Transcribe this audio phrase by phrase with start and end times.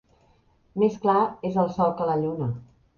[0.83, 1.19] Més clar
[1.53, 2.55] és el sol que la lluna.